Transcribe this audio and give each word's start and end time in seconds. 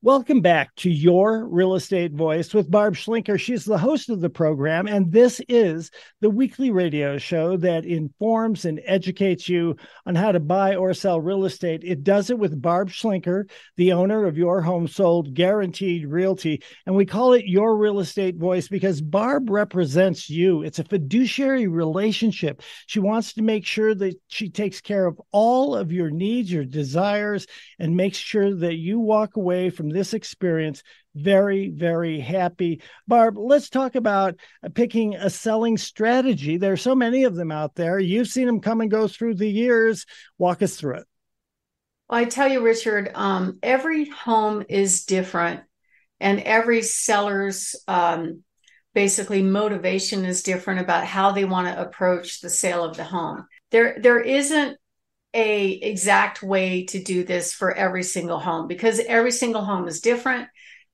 Welcome 0.00 0.42
back 0.42 0.76
to 0.76 0.90
Your 0.90 1.48
Real 1.48 1.74
Estate 1.74 2.12
Voice 2.12 2.54
with 2.54 2.70
Barb 2.70 2.94
Schlinker. 2.94 3.36
She's 3.36 3.64
the 3.64 3.78
host 3.78 4.10
of 4.10 4.20
the 4.20 4.30
program, 4.30 4.86
and 4.86 5.10
this 5.10 5.40
is 5.48 5.90
the 6.20 6.30
weekly 6.30 6.70
radio 6.70 7.18
show 7.18 7.56
that 7.56 7.84
informs 7.84 8.64
and 8.64 8.80
educates 8.84 9.48
you 9.48 9.74
on 10.06 10.14
how 10.14 10.30
to 10.30 10.38
buy 10.38 10.76
or 10.76 10.94
sell 10.94 11.20
real 11.20 11.44
estate. 11.44 11.82
It 11.82 12.04
does 12.04 12.30
it 12.30 12.38
with 12.38 12.62
Barb 12.62 12.90
Schlinker, 12.90 13.50
the 13.76 13.92
owner 13.92 14.24
of 14.24 14.38
Your 14.38 14.60
Home 14.60 14.86
Sold 14.86 15.34
Guaranteed 15.34 16.06
Realty. 16.06 16.62
And 16.86 16.94
we 16.94 17.04
call 17.04 17.32
it 17.32 17.46
Your 17.46 17.76
Real 17.76 17.98
Estate 17.98 18.36
Voice 18.36 18.68
because 18.68 19.00
Barb 19.00 19.50
represents 19.50 20.30
you. 20.30 20.62
It's 20.62 20.78
a 20.78 20.84
fiduciary 20.84 21.66
relationship. 21.66 22.62
She 22.86 23.00
wants 23.00 23.32
to 23.32 23.42
make 23.42 23.66
sure 23.66 23.96
that 23.96 24.14
she 24.28 24.48
takes 24.48 24.80
care 24.80 25.06
of 25.06 25.20
all 25.32 25.74
of 25.74 25.90
your 25.90 26.12
needs, 26.12 26.52
your 26.52 26.64
desires, 26.64 27.48
and 27.80 27.96
makes 27.96 28.16
sure 28.16 28.54
that 28.54 28.76
you 28.76 29.00
walk 29.00 29.34
away 29.34 29.70
from 29.70 29.87
this 29.88 30.14
experience 30.14 30.82
very, 31.14 31.70
very 31.70 32.20
happy. 32.20 32.80
Barb, 33.06 33.36
let's 33.36 33.68
talk 33.68 33.94
about 33.94 34.36
picking 34.74 35.16
a 35.16 35.30
selling 35.30 35.76
strategy. 35.76 36.56
There 36.56 36.72
are 36.72 36.76
so 36.76 36.94
many 36.94 37.24
of 37.24 37.34
them 37.34 37.50
out 37.50 37.74
there. 37.74 37.98
You've 37.98 38.28
seen 38.28 38.46
them 38.46 38.60
come 38.60 38.80
and 38.80 38.90
go 38.90 39.08
through 39.08 39.34
the 39.34 39.48
years. 39.48 40.06
Walk 40.38 40.62
us 40.62 40.76
through 40.76 40.98
it. 40.98 41.06
Well, 42.08 42.20
I 42.20 42.24
tell 42.24 42.48
you, 42.48 42.62
Richard, 42.62 43.10
um, 43.14 43.58
every 43.62 44.08
home 44.08 44.64
is 44.68 45.04
different, 45.04 45.60
and 46.20 46.40
every 46.40 46.82
seller's 46.82 47.76
um, 47.86 48.42
basically 48.94 49.42
motivation 49.42 50.24
is 50.24 50.42
different 50.42 50.80
about 50.80 51.04
how 51.04 51.32
they 51.32 51.44
want 51.44 51.68
to 51.68 51.80
approach 51.80 52.40
the 52.40 52.50
sale 52.50 52.82
of 52.84 52.96
the 52.96 53.04
home. 53.04 53.46
There, 53.70 53.98
there 54.00 54.20
isn't 54.20 54.78
a 55.34 55.70
exact 55.70 56.42
way 56.42 56.84
to 56.86 57.02
do 57.02 57.22
this 57.22 57.52
for 57.52 57.74
every 57.74 58.02
single 58.02 58.38
home 58.38 58.66
because 58.66 58.98
every 59.00 59.30
single 59.30 59.64
home 59.64 59.86
is 59.86 60.00
different 60.00 60.48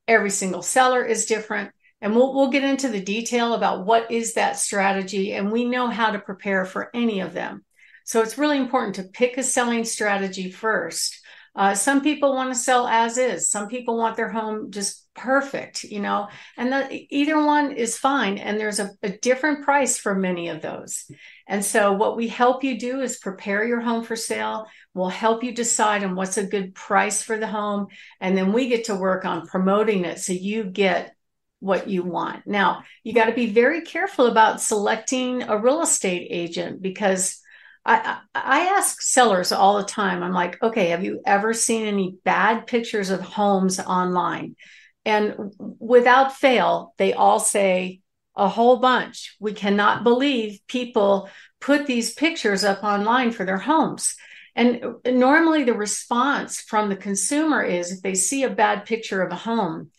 every 0.06 0.30
single 0.30 0.62
seller 0.62 1.05
is 1.05 1.27
different 1.27 1.70
and 2.01 2.15
we'll, 2.15 2.34
we'll 2.34 2.51
get 2.51 2.65
into 2.65 2.89
the 2.89 3.00
detail 3.00 3.55
about 3.55 3.86
what 3.86 4.11
is 4.11 4.34
that 4.34 4.58
strategy 4.58 5.33
and 5.33 5.50
we 5.50 5.64
know 5.64 5.89
how 5.89 6.11
to 6.11 6.19
prepare 6.19 6.67
for 6.67 6.91
any 6.92 7.20
of 7.20 7.33
them. 7.33 7.64
So 8.05 8.20
it's 8.20 8.36
really 8.36 8.58
important 8.58 8.97
to 8.97 9.05
pick 9.05 9.39
a 9.39 9.42
selling 9.42 9.84
strategy 9.84 10.51
first. 10.51 11.19
Uh, 11.56 11.75
some 11.75 12.03
people 12.03 12.34
want 12.34 12.53
to 12.53 12.58
sell 12.58 12.86
as 12.86 13.17
is. 13.17 13.51
Some 13.51 13.69
people 13.69 13.97
want 13.97 14.17
their 14.17 14.28
home 14.28 14.70
just 14.70 15.03
perfect 15.15 15.84
you 15.84 16.01
know 16.01 16.29
and 16.57 16.73
the, 16.73 17.07
either 17.11 17.43
one 17.43 17.73
is 17.73 17.97
fine 17.97 18.39
and 18.39 18.59
there's 18.59 18.81
a, 18.81 18.91
a 19.03 19.11
different 19.11 19.65
price 19.65 19.97
for 19.98 20.15
many 20.15 20.48
of 20.48 20.61
those 20.61 21.07
and 21.47 21.65
so, 21.65 21.93
what 21.93 22.17
we 22.17 22.29
help 22.29 22.65
you 22.65 22.79
do 22.79 23.01
is 23.01 23.19
prepare 23.19 23.65
your 23.65 23.81
home 23.81 24.03
for 24.03 24.17
sale. 24.17 24.67
We'll 24.95 25.09
help 25.09 25.45
you 25.45 25.53
decide 25.53 26.03
on 26.03 26.15
what's 26.15 26.39
a 26.39 26.47
good 26.47 26.75
price 26.75 27.23
for 27.23 27.37
the 27.37 27.47
home. 27.47 27.89
And 28.20 28.37
then 28.37 28.53
we 28.53 28.69
get 28.69 28.85
to 28.85 28.95
work 28.95 29.25
on 29.25 29.47
promoting 29.47 30.05
it 30.05 30.20
so 30.20 30.33
you 30.33 30.65
get 30.65 31.15
what 31.61 31.89
you 31.89 32.03
want. 32.03 32.47
Now, 32.47 32.83
you 33.03 33.12
got 33.12 33.27
to 33.27 33.35
be 33.35 33.47
very 33.47 33.83
careful 33.83 34.27
about 34.27 34.61
selecting 34.61 35.42
a 35.42 35.59
real 35.59 35.83
estate 35.83 36.29
agent 36.31 36.81
because 36.81 37.41
I, 37.85 38.19
I 38.35 38.61
ask 38.79 39.03
sellers 39.03 39.53
all 39.53 39.77
the 39.77 39.85
time, 39.85 40.23
I'm 40.23 40.33
like, 40.33 40.62
okay, 40.62 40.89
have 40.89 41.05
you 41.05 41.20
ever 41.27 41.53
seen 41.53 41.87
any 41.87 42.17
bad 42.25 42.67
pictures 42.67 43.11
of 43.11 43.20
homes 43.20 43.79
online? 43.79 44.57
And 45.05 45.52
without 45.78 46.34
fail, 46.34 46.94
they 46.98 47.12
all 47.12 47.41
say, 47.41 48.00
a 48.36 48.48
whole 48.48 48.78
bunch. 48.78 49.36
We 49.38 49.52
cannot 49.52 50.02
believe 50.02 50.61
people 50.66 51.28
put 51.61 51.86
these 51.86 52.14
pictures 52.14 52.64
up 52.64 52.83
online 52.83 53.30
for 53.30 53.44
their 53.44 53.58
homes. 53.58 54.16
And 54.56 54.96
normally, 55.06 55.64
the 55.64 55.74
response 55.74 56.61
from 56.61 56.88
the 56.88 56.96
consumer 56.96 57.62
is 57.62 57.92
if 57.92 58.02
they 58.02 58.14
see 58.14 58.44
a 58.44 58.50
bad 58.50 58.86
picture 58.86 59.22
of 59.22 59.33
a 59.33 59.36
home, 59.36 59.91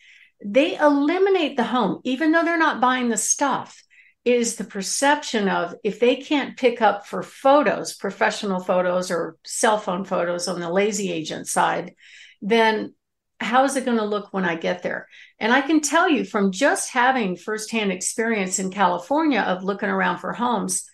they 0.44 0.78
eliminate 0.78 1.58
the 1.58 1.64
home, 1.64 2.02
even 2.04 2.32
though 2.32 2.44
they're 2.44 2.58
not 2.58 2.82
buying 2.82 3.10
the 3.10 3.18
stuff. 3.18 3.82
Is 4.24 4.56
the 4.56 4.64
perception 4.64 5.48
of 5.48 5.76
if 5.84 6.00
they 6.00 6.16
can't 6.16 6.58
pick 6.58 6.82
up 6.82 7.06
for 7.06 7.22
photos, 7.22 7.96
professional 7.96 8.60
photos 8.60 9.12
or 9.12 9.38
cell 9.46 9.78
phone 9.78 10.04
photos 10.04 10.48
on 10.48 10.60
the 10.60 10.72
lazy 10.72 11.12
agent 11.12 11.48
side, 11.48 11.94
then 12.42 12.96
how 13.40 13.66
is 13.66 13.76
it 13.76 13.86
going 13.86 13.98
to 13.98 14.06
look 14.06 14.34
when 14.34 14.46
I 14.46 14.56
get 14.56 14.82
there? 14.82 15.08
And 15.40 15.52
I 15.52 15.62
can 15.62 15.82
tell 15.82 16.10
you 16.10 16.24
from 16.24 16.52
just 16.52 16.92
having 16.92 17.36
firsthand 17.36 17.92
experience 17.92 18.60
in 18.60 18.72
California 18.72 19.42
of 19.42 19.64
looking 19.64 19.90
around 19.90 20.20
for 20.20 20.34
homes, 20.34 20.90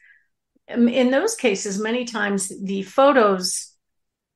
um, 0.70 0.88
in 0.88 1.12
those 1.12 1.36
cases, 1.36 1.80
many 1.80 2.06
times 2.06 2.52
the 2.64 2.84
photos 2.84 3.74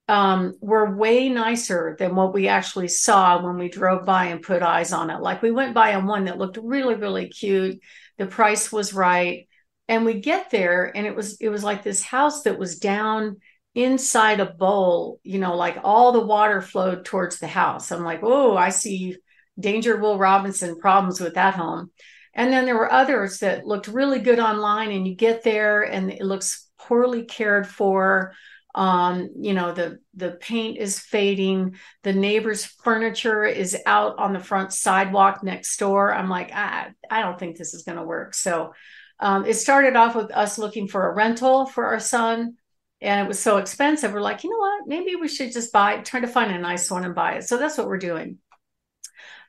um, 0.08 0.54
were 0.62 0.96
way 0.96 1.30
nicer 1.30 1.96
than 1.98 2.16
what 2.16 2.34
we 2.34 2.48
actually 2.48 2.90
saw 2.90 3.42
when 3.42 3.58
we 3.58 3.70
drove 3.70 4.06
by 4.06 4.26
and 4.26 4.42
put 4.44 4.62
eyes 4.62 4.94
on 4.94 5.10
it. 5.10 5.20
Like 5.20 5.42
we 5.42 5.52
went 5.52 5.74
by 5.74 5.96
on 5.96 6.06
one 6.06 6.26
that 6.26 6.38
looked 6.38 6.58
really, 6.62 6.96
really 6.96 7.28
cute. 7.28 7.80
The 8.18 8.28
price 8.28 8.72
was 8.72 8.94
right. 8.94 9.48
And 9.88 10.06
we 10.06 10.20
get 10.20 10.52
there 10.52 10.96
and 10.96 11.06
it 11.08 11.16
was 11.16 11.38
it 11.40 11.50
was 11.50 11.64
like 11.64 11.84
this 11.84 12.04
house 12.04 12.44
that 12.44 12.58
was 12.58 12.80
down 12.80 13.38
inside 13.76 14.40
a 14.40 14.46
bowl, 14.46 15.20
you 15.24 15.38
know, 15.38 15.56
like 15.56 15.78
all 15.84 16.14
the 16.14 16.26
water 16.26 16.62
flowed 16.62 17.04
towards 17.04 17.40
the 17.40 17.48
house. 17.48 17.92
I'm 17.92 18.04
like, 18.04 18.22
oh, 18.24 18.56
I 18.56 18.70
see 18.70 19.18
Danger 19.60 19.98
Will 19.98 20.18
Robinson 20.18 20.80
problems 20.80 21.20
with 21.20 21.36
that 21.36 21.56
home. 21.56 21.92
And 22.34 22.52
then 22.52 22.66
there 22.66 22.76
were 22.76 22.92
others 22.92 23.40
that 23.40 23.68
looked 23.68 23.88
really 23.88 24.20
good 24.20 24.40
online, 24.40 24.92
and 24.92 25.08
you 25.08 25.16
get 25.16 25.44
there 25.44 25.84
and 25.84 26.12
it 26.12 26.22
looks 26.22 26.68
poorly 26.80 27.24
cared 27.24 27.68
for. 27.68 28.34
Um, 28.74 29.30
you 29.40 29.54
know, 29.54 29.72
the 29.74 30.00
the 30.16 30.32
paint 30.32 30.78
is 30.78 31.00
fading, 31.00 31.76
the 32.04 32.12
neighbor's 32.12 32.66
furniture 32.66 33.46
is 33.46 33.78
out 33.86 34.20
on 34.20 34.34
the 34.34 34.40
front 34.40 34.74
sidewalk 34.74 35.44
next 35.44 35.78
door. 35.78 36.14
I'm 36.14 36.30
like, 36.30 36.52
I, 36.52 36.92
I 37.10 37.22
don't 37.22 37.40
think 37.40 37.58
this 37.58 37.74
is 37.74 37.84
going 37.84 37.98
to 37.98 38.04
work. 38.04 38.34
So 38.34 38.74
um, 39.22 39.46
it 39.46 39.54
started 39.54 39.96
off 39.96 40.14
with 40.14 40.30
us 40.32 40.58
looking 40.58 40.90
for 40.90 41.10
a 41.10 41.16
rental 41.16 41.66
for 41.66 41.86
our 41.86 42.02
son 42.02 42.58
and 43.02 43.22
it 43.22 43.28
was 43.28 43.40
so 43.40 43.58
expensive. 43.58 44.14
We're 44.14 44.22
like, 44.22 44.44
you 44.44 44.50
know 44.50 44.58
what? 44.58 44.88
Maybe 44.88 45.16
we 45.16 45.28
should 45.28 45.52
just 45.52 45.72
buy, 45.72 45.98
try 45.98 46.22
to 46.22 46.28
find 46.28 46.52
a 46.52 46.60
nice 46.60 46.90
one 46.90 47.04
and 47.04 47.16
buy 47.16 47.34
it. 47.34 47.44
So 47.44 47.58
that's 47.58 47.78
what 47.78 47.88
we're 47.88 47.98
doing. 47.98 48.40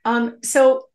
Um, 0.05 0.39
so 0.43 0.89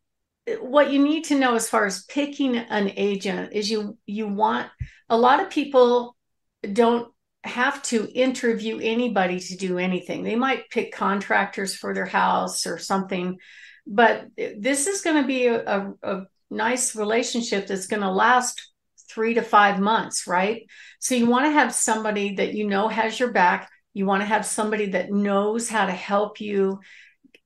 what 0.59 0.91
you 0.91 1.03
need 1.03 1.25
to 1.25 1.37
know 1.37 1.55
as 1.55 1.69
far 1.69 1.85
as 1.85 2.03
picking 2.05 2.57
an 2.57 2.91
agent 2.95 3.53
is 3.53 3.69
you 3.69 3.97
you 4.05 4.27
want 4.27 4.69
a 5.09 5.17
lot 5.17 5.39
of 5.39 5.49
people 5.49 6.15
don't 6.73 7.11
have 7.43 7.81
to 7.83 8.07
interview 8.13 8.79
anybody 8.81 9.39
to 9.39 9.57
do 9.57 9.77
anything. 9.77 10.23
They 10.23 10.35
might 10.35 10.69
pick 10.69 10.93
contractors 10.93 11.75
for 11.75 11.93
their 11.93 12.05
house 12.05 12.67
or 12.67 12.77
something, 12.77 13.37
but 13.85 14.27
this 14.37 14.87
is 14.87 15.01
going 15.01 15.21
to 15.21 15.27
be 15.27 15.47
a, 15.47 15.63
a, 15.65 15.93
a 16.03 16.23
nice 16.49 16.95
relationship 16.95 17.67
that's 17.67 17.87
going 17.87 18.03
to 18.03 18.11
last 18.11 18.70
three 19.13 19.33
to 19.35 19.41
five 19.41 19.79
months, 19.79 20.27
right? 20.27 20.63
So 20.99 21.15
you 21.15 21.27
want 21.27 21.45
to 21.45 21.51
have 21.51 21.73
somebody 21.73 22.35
that 22.35 22.53
you 22.53 22.67
know 22.67 22.87
has 22.87 23.19
your 23.19 23.31
back. 23.31 23.69
You 23.93 24.05
want 24.05 24.21
to 24.21 24.27
have 24.27 24.45
somebody 24.45 24.91
that 24.91 25.11
knows 25.11 25.69
how 25.69 25.85
to 25.85 25.91
help 25.91 26.39
you 26.39 26.79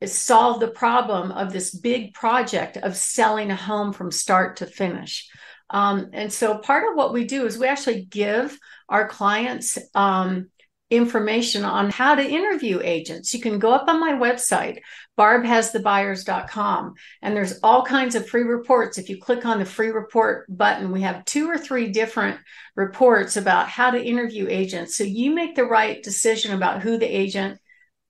solve 0.06 0.60
the 0.60 0.68
problem 0.68 1.32
of 1.32 1.52
this 1.52 1.74
big 1.74 2.14
project 2.14 2.78
of 2.78 2.96
selling 2.96 3.52
a 3.52 3.56
home 3.56 3.94
from 3.94 4.12
start 4.12 4.58
to 4.58 4.66
finish. 4.66 5.28
Um, 5.70 6.10
and 6.14 6.32
so 6.32 6.58
part 6.58 6.84
of 6.90 6.96
what 6.96 7.14
we 7.14 7.26
do 7.26 7.46
is 7.46 7.58
we 7.58 7.68
actually 7.68 8.06
give 8.06 8.58
our 8.88 9.08
clients 9.08 9.78
um, 9.96 10.50
information 10.90 11.66
on 11.66 11.90
how 11.90 12.16
to 12.16 12.24
interview 12.24 12.80
agents. 12.84 13.34
You 13.34 13.42
can 13.42 13.58
go 13.58 13.74
up 13.74 13.88
on 13.88 14.00
my 14.00 14.14
website, 14.14 14.80
barbhasthebuyers.com, 15.18 16.94
and 17.22 17.36
there's 17.36 17.60
all 17.64 17.84
kinds 17.84 18.16
of 18.16 18.28
free 18.28 18.44
reports. 18.44 18.98
If 18.98 19.10
you 19.10 19.20
click 19.20 19.46
on 19.46 19.60
the 19.60 19.66
free 19.66 19.90
report 19.90 20.46
button, 20.50 20.92
we 20.92 21.02
have 21.02 21.26
two 21.26 21.50
or 21.50 21.58
three 21.58 21.92
different 21.92 22.40
reports 22.76 23.38
about 23.38 23.70
how 23.70 23.92
to 23.92 24.04
interview 24.04 24.48
agents. 24.50 24.98
So 24.98 25.04
you 25.04 25.32
make 25.32 25.56
the 25.56 25.66
right 25.66 26.04
decision 26.04 26.54
about 26.54 26.82
who 26.82 26.98
the 26.98 27.06
agent 27.06 27.60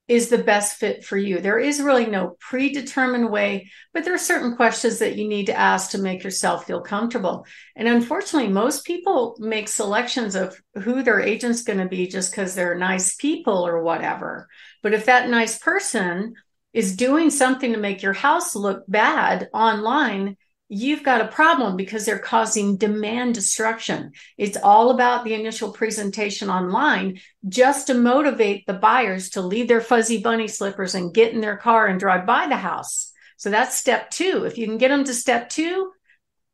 is 0.08 0.30
the 0.30 0.38
best 0.38 0.78
fit 0.78 1.04
for 1.04 1.18
you. 1.18 1.40
There 1.40 1.58
is 1.58 1.82
really 1.82 2.06
no 2.06 2.38
predetermined 2.40 3.32
way, 3.32 3.72
but 3.92 4.06
there 4.06 4.14
are 4.14 4.20
certain 4.20 4.56
questions 4.56 5.00
that 5.00 5.16
you 5.16 5.28
need 5.28 5.48
to 5.48 5.58
ask 5.58 5.92
to 5.92 5.98
make 5.98 6.24
yourself 6.24 6.66
feel 6.66 6.82
comfortable. 6.82 7.48
And 7.76 7.88
unfortunately, 7.88 8.50
most 8.50 8.86
people 8.86 9.36
make 9.40 9.68
selections 9.68 10.36
of 10.36 10.62
who 10.76 11.02
their 11.02 11.22
agent's 11.22 11.64
going 11.64 11.80
to 11.80 11.88
be 11.88 12.08
just 12.08 12.32
because 12.32 12.54
they're 12.54 12.78
nice 12.78 13.16
people 13.16 13.66
or 13.66 13.82
whatever. 13.82 14.48
But 14.84 14.94
if 14.94 15.06
that 15.06 15.30
nice 15.30 15.58
person 15.58 16.36
is 16.76 16.98
doing 16.98 17.30
something 17.30 17.72
to 17.72 17.80
make 17.80 18.02
your 18.02 18.12
house 18.12 18.54
look 18.54 18.84
bad 18.86 19.48
online, 19.54 20.36
you've 20.68 21.04
got 21.04 21.22
a 21.22 21.28
problem 21.28 21.78
because 21.78 22.06
they're 22.06 22.20
causing 22.20 22.76
demand 22.76 23.34
destruction. 23.34 24.12
It's 24.38 24.58
all 24.58 24.90
about 24.90 25.24
the 25.24 25.36
initial 25.36 25.72
presentation 25.72 26.50
online 26.50 27.22
just 27.48 27.88
to 27.88 27.94
motivate 27.94 28.68
the 28.68 28.74
buyers 28.74 29.30
to 29.32 29.42
leave 29.42 29.70
their 29.70 29.80
fuzzy 29.80 30.22
bunny 30.22 30.50
slippers 30.50 30.96
and 30.96 31.14
get 31.14 31.32
in 31.32 31.40
their 31.40 31.56
car 31.56 31.88
and 31.88 31.98
drive 31.98 32.26
by 32.26 32.48
the 32.48 32.58
house. 32.58 33.14
So 33.38 33.50
that's 33.50 33.78
step 33.78 34.10
two. 34.10 34.44
If 34.44 34.58
you 34.58 34.68
can 34.68 34.78
get 34.78 34.90
them 34.90 35.06
to 35.06 35.14
step 35.14 35.48
two, 35.48 35.94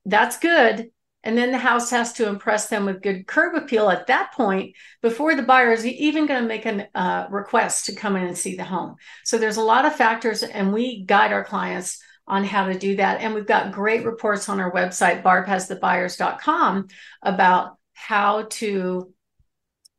that's 0.05 0.37
good. 0.37 0.91
And 1.23 1.37
then 1.37 1.51
the 1.51 1.57
house 1.57 1.91
has 1.91 2.13
to 2.13 2.27
impress 2.27 2.67
them 2.67 2.85
with 2.85 3.03
good 3.03 3.27
curb 3.27 3.55
appeal 3.55 3.89
at 3.89 4.07
that 4.07 4.33
point 4.33 4.75
before 5.01 5.35
the 5.35 5.43
buyer 5.43 5.71
is 5.71 5.85
even 5.85 6.25
going 6.25 6.41
to 6.41 6.47
make 6.47 6.65
a 6.65 6.87
uh, 6.97 7.27
request 7.29 7.85
to 7.85 7.95
come 7.95 8.15
in 8.15 8.23
and 8.23 8.37
see 8.37 8.55
the 8.55 8.63
home. 8.63 8.95
So 9.23 9.37
there's 9.37 9.57
a 9.57 9.61
lot 9.61 9.85
of 9.85 9.95
factors, 9.95 10.41
and 10.41 10.73
we 10.73 11.03
guide 11.03 11.31
our 11.31 11.43
clients 11.43 12.01
on 12.27 12.43
how 12.43 12.65
to 12.65 12.77
do 12.77 12.95
that. 12.95 13.21
And 13.21 13.35
we've 13.35 13.45
got 13.45 13.71
great 13.71 14.05
reports 14.05 14.49
on 14.49 14.59
our 14.59 14.71
website, 14.71 15.21
barbhasthebuyers.com, 15.21 16.87
about 17.21 17.77
how 17.93 18.43
to 18.43 19.13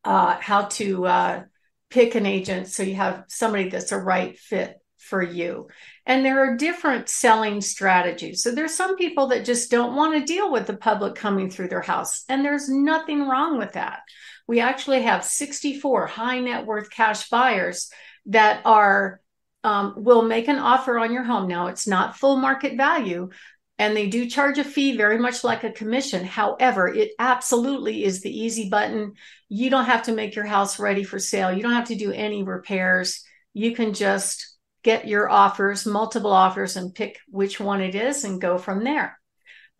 uh, 0.05 0.37
how 0.41 0.63
to 0.63 1.07
uh, 1.07 1.43
pick 1.89 2.17
an 2.17 2.27
agent 2.27 2.67
so 2.67 2.83
you 2.83 2.97
have 2.97 3.25
somebody 3.29 3.69
that's 3.69 3.93
a 3.93 3.99
right 3.99 4.37
fit 4.37 4.82
for 5.03 5.23
you. 5.23 5.69
And 6.07 6.25
there 6.25 6.41
are 6.41 6.57
different 6.57 7.09
selling 7.09 7.61
strategies. 7.61 8.43
So 8.43 8.53
there's 8.53 8.75
some 8.75 8.97
people 8.97 9.29
that 9.29 9.45
just 9.45 9.71
don't 9.71 9.97
want 9.97 10.15
to 10.15 10.33
deal 10.33 10.51
with 10.51 10.67
the 10.67 10.77
public 10.77 11.15
coming 11.15 11.51
through 11.51 11.69
their 11.69 11.81
house. 11.83 12.25
And 12.29 12.45
there's 12.45 12.69
nothing 12.69 13.29
wrong 13.29 13.59
with 13.59 13.73
that. 13.73 14.01
We 14.47 14.61
actually 14.61 15.03
have 15.03 15.25
64 15.25 16.07
high 16.07 16.41
net 16.41 16.67
worth 16.67 16.91
cash 16.91 17.29
buyers 17.29 17.91
that 18.27 18.63
are 18.65 19.21
um, 19.65 19.95
will 19.97 20.23
make 20.23 20.49
an 20.49 20.59
offer 20.59 20.99
on 20.99 21.13
your 21.13 21.23
home. 21.23 21.49
Now 21.49 21.69
it's 21.69 21.87
not 21.87 22.17
full 22.17 22.37
market 22.37 22.77
value, 22.77 23.31
and 23.79 23.97
they 23.97 24.09
do 24.09 24.29
charge 24.29 24.59
a 24.59 24.65
fee 24.65 24.97
very 24.97 25.19
much 25.19 25.45
like 25.45 25.65
a 25.65 25.71
commission. 25.71 26.25
However, 26.25 26.89
it 26.89 27.13
absolutely 27.19 28.05
is 28.05 28.21
the 28.21 28.37
easy 28.37 28.69
button. 28.69 29.15
You 29.49 29.71
don't 29.71 29.85
have 29.85 30.05
to 30.05 30.13
make 30.13 30.35
your 30.35 30.47
house 30.47 30.79
ready 30.79 31.05
for 31.05 31.19
sale. 31.19 31.53
You 31.53 31.63
don't 31.63 31.73
have 31.73 31.89
to 31.89 31.95
do 31.95 32.13
any 32.13 32.43
repairs. 32.43 33.25
You 33.55 33.75
can 33.75 33.95
just 33.95 34.52
get 34.83 35.07
your 35.07 35.31
offers, 35.31 35.87
multiple 35.87 36.33
offers, 36.33 36.77
and 36.77 36.95
pick 36.95 37.19
which 37.29 37.61
one 37.61 37.81
it 37.81 37.95
is 37.95 38.25
and 38.25 38.41
go 38.41 38.59
from 38.59 38.85
there. 38.85 39.19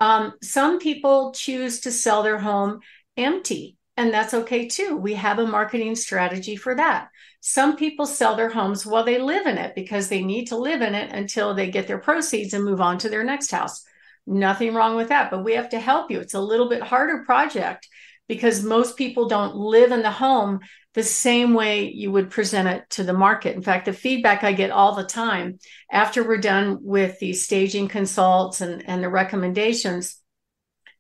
Um, 0.01 0.35
some 0.43 0.79
people 0.79 1.33
choose 1.33 1.81
to 1.81 1.93
sell 1.93 2.23
their 2.23 2.39
home 2.39 2.81
empty, 3.17 3.77
and 3.97 4.13
that's 4.13 4.35
okay 4.35 4.69
too. 4.69 4.97
We 4.97 5.15
have 5.15 5.39
a 5.39 5.47
marketing 5.47 5.95
strategy 5.97 6.57
for 6.57 6.75
that. 6.75 7.09
Some 7.41 7.77
people 7.77 8.07
sell 8.07 8.37
their 8.37 8.49
homes 8.49 8.87
while 8.87 9.05
they 9.05 9.19
live 9.19 9.47
in 9.47 9.59
it 9.59 9.75
because 9.75 10.09
they 10.09 10.23
need 10.23 10.47
to 10.47 10.57
live 10.57 10.81
in 10.81 10.95
it 10.95 11.13
until 11.13 11.55
they 11.55 11.71
get 11.71 11.87
their 11.89 11.99
proceeds 11.99 12.55
and 12.55 12.65
move 12.65 12.81
on 12.81 12.99
to 12.99 13.09
their 13.09 13.25
next 13.25 13.51
house. 13.51 13.85
Nothing 14.27 14.75
wrong 14.75 14.97
with 14.97 15.09
that, 15.09 15.31
but 15.31 15.45
we 15.45 15.55
have 15.55 15.71
to 15.71 15.81
help 15.81 16.11
you. 16.11 16.21
It's 16.21 16.35
a 16.35 16.41
little 16.41 16.69
bit 16.69 16.83
harder 16.83 17.25
project 17.25 17.89
because 18.29 18.63
most 18.63 18.97
people 18.97 19.29
don't 19.29 19.57
live 19.57 19.93
in 19.93 20.03
the 20.03 20.11
home 20.11 20.61
the 20.95 21.03
same 21.03 21.55
way 21.55 21.91
you 21.91 22.13
would 22.13 22.31
present 22.31 22.69
it 22.69 22.89
to 22.91 23.05
the 23.05 23.13
market. 23.13 23.57
In 23.57 23.63
fact, 23.63 23.87
the 23.87 23.93
feedback 23.93 24.45
I 24.45 24.53
get 24.53 24.71
all 24.71 24.95
the 24.95 25.05
time 25.05 25.59
after 25.91 26.27
we're 26.27 26.39
done 26.39 26.79
with 26.83 27.19
the 27.19 27.33
staging 27.33 27.89
consults 27.89 28.61
and, 28.61 28.87
and 28.87 29.03
the 29.03 29.09
recommendations, 29.09 30.19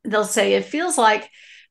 they'll 0.05 0.25
say, 0.25 0.55
It 0.55 0.65
feels 0.65 0.97
like 0.97 1.29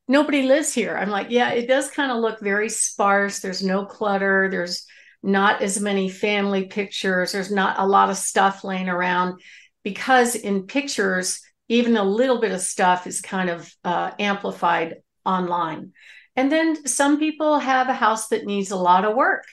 nobody 0.07 0.43
lives 0.43 0.73
here. 0.73 0.95
I'm 0.95 1.09
like, 1.09 1.27
Yeah, 1.31 1.51
it 1.51 1.67
does 1.67 1.89
kind 1.89 2.11
of 2.11 2.19
look 2.19 2.39
very 2.39 2.69
sparse. 2.69 3.39
There's 3.39 3.63
no 3.63 3.85
clutter. 3.85 4.49
There's 4.51 4.85
not 5.23 5.61
as 5.61 5.79
many 5.79 6.09
family 6.09 6.65
pictures. 6.65 7.31
There's 7.31 7.51
not 7.51 7.79
a 7.79 7.85
lot 7.85 8.09
of 8.09 8.17
stuff 8.17 8.63
laying 8.63 8.89
around 8.89 9.41
because 9.83 10.35
in 10.35 10.67
pictures, 10.67 11.41
even 11.69 11.97
a 11.97 12.03
little 12.03 12.39
bit 12.39 12.51
of 12.51 12.61
stuff 12.61 13.07
is 13.07 13.21
kind 13.21 13.49
of 13.49 13.73
uh, 13.83 14.11
amplified 14.19 14.97
online. 15.25 15.93
And 16.35 16.51
then 16.51 16.87
some 16.87 17.19
people 17.19 17.59
have 17.59 17.89
a 17.89 17.93
house 17.93 18.29
that 18.29 18.45
needs 18.45 18.71
a 18.71 18.77
lot 18.77 19.05
of 19.05 19.15
work, 19.15 19.43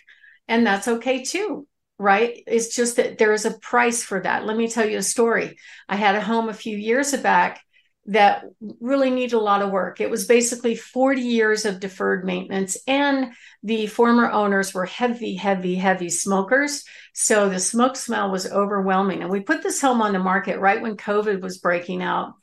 and 0.46 0.66
that's 0.66 0.88
okay 0.88 1.24
too, 1.24 1.66
right? 1.98 2.42
It's 2.46 2.74
just 2.74 2.96
that 2.96 3.18
there 3.18 3.32
is 3.32 3.44
a 3.44 3.58
price 3.58 4.02
for 4.02 4.20
that. 4.20 4.46
Let 4.46 4.56
me 4.56 4.68
tell 4.68 4.88
you 4.88 4.98
a 4.98 5.02
story. 5.02 5.58
I 5.88 5.96
had 5.96 6.14
a 6.14 6.20
home 6.20 6.48
a 6.48 6.54
few 6.54 6.76
years 6.76 7.16
back 7.16 7.60
that 8.06 8.44
really 8.80 9.10
needed 9.10 9.34
a 9.34 9.38
lot 9.38 9.60
of 9.60 9.70
work. 9.70 10.00
It 10.00 10.08
was 10.08 10.24
basically 10.24 10.74
40 10.74 11.20
years 11.20 11.66
of 11.66 11.78
deferred 11.78 12.24
maintenance, 12.24 12.78
and 12.86 13.34
the 13.62 13.86
former 13.86 14.30
owners 14.30 14.72
were 14.72 14.86
heavy, 14.86 15.34
heavy, 15.34 15.74
heavy 15.74 16.08
smokers. 16.08 16.84
So 17.12 17.50
the 17.50 17.60
smoke 17.60 17.96
smell 17.96 18.30
was 18.30 18.50
overwhelming. 18.50 19.20
And 19.20 19.30
we 19.30 19.40
put 19.40 19.62
this 19.62 19.80
home 19.80 20.00
on 20.00 20.12
the 20.14 20.20
market 20.20 20.58
right 20.58 20.80
when 20.80 20.96
COVID 20.96 21.42
was 21.42 21.58
breaking 21.58 22.02
out, 22.02 22.34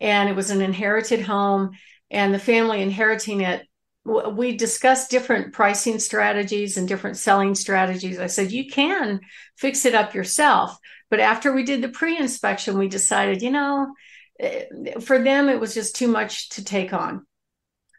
and 0.00 0.28
it 0.28 0.36
was 0.36 0.50
an 0.50 0.60
inherited 0.60 1.22
home, 1.22 1.70
and 2.10 2.32
the 2.32 2.38
family 2.38 2.82
inheriting 2.82 3.42
it 3.42 3.66
we 4.08 4.56
discussed 4.56 5.10
different 5.10 5.52
pricing 5.52 5.98
strategies 5.98 6.76
and 6.76 6.88
different 6.88 7.16
selling 7.16 7.54
strategies. 7.54 8.18
I 8.18 8.26
said, 8.26 8.52
you 8.52 8.68
can 8.70 9.20
fix 9.56 9.84
it 9.84 9.94
up 9.94 10.14
yourself. 10.14 10.78
But 11.10 11.20
after 11.20 11.52
we 11.52 11.62
did 11.62 11.82
the 11.82 11.88
pre 11.88 12.16
inspection, 12.16 12.78
we 12.78 12.88
decided, 12.88 13.42
you 13.42 13.50
know, 13.50 13.92
eh, 14.40 14.64
for 15.00 15.22
them, 15.22 15.48
it 15.48 15.60
was 15.60 15.74
just 15.74 15.96
too 15.96 16.08
much 16.08 16.50
to 16.50 16.64
take 16.64 16.92
on. 16.92 17.26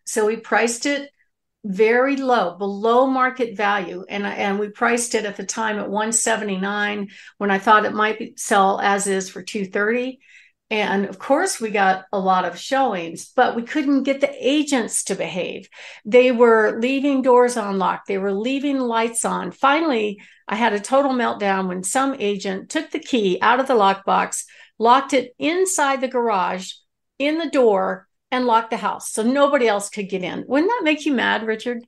So 0.06 0.26
we 0.26 0.38
priced 0.38 0.86
it 0.86 1.12
very 1.64 2.16
low, 2.16 2.58
below 2.58 3.08
market 3.08 3.58
value. 3.58 4.06
And, 4.08 4.26
and 4.26 4.60
we 4.60 4.70
priced 4.70 5.16
it 5.16 5.26
at 5.26 5.38
the 5.38 5.46
time 5.46 5.78
at 5.78 5.90
179 5.90 7.10
when 7.38 7.52
I 7.52 7.60
thought 7.60 7.86
it 7.86 7.94
might 7.94 8.40
sell 8.40 8.80
as 8.80 9.08
is 9.08 9.30
for 9.30 9.44
230. 9.44 10.20
And 10.72 11.06
of 11.06 11.18
course, 11.18 11.60
we 11.60 11.72
got 11.72 12.06
a 12.14 12.20
lot 12.20 12.46
of 12.46 12.60
showings, 12.60 13.32
but 13.36 13.56
we 13.56 13.64
couldn't 13.64 14.04
get 14.04 14.22
the 14.22 14.32
agents 14.40 15.04
to 15.06 15.16
behave. 15.16 15.68
They 16.06 16.32
were 16.32 16.80
leaving 16.80 17.24
doors 17.24 17.58
unlocked, 17.58 18.08
they 18.08 18.20
were 18.20 18.34
leaving 18.34 18.80
lights 18.80 19.26
on. 19.26 19.52
Finally, 19.52 20.22
I 20.48 20.56
had 20.56 20.74
a 20.74 20.80
total 20.80 21.12
meltdown 21.12 21.68
when 21.68 21.84
some 21.84 22.16
agent 22.20 22.70
took 22.70 22.92
the 22.92 23.00
key 23.00 23.40
out 23.42 23.60
of 23.60 23.68
the 23.68 23.74
lockbox, 23.74 24.44
locked 24.78 25.14
it 25.14 25.34
inside 25.40 26.02
the 26.02 26.08
garage, 26.08 26.74
in 27.18 27.38
the 27.38 27.50
door, 27.50 28.08
and 28.32 28.46
locked 28.46 28.70
the 28.70 28.78
house 28.78 29.12
so 29.12 29.24
nobody 29.24 29.68
else 29.68 29.90
could 29.90 30.10
get 30.10 30.24
in. 30.24 30.46
Wouldn't 30.48 30.70
that 30.70 30.84
make 30.84 31.06
you 31.06 31.14
mad, 31.14 31.46
Richard? 31.46 31.84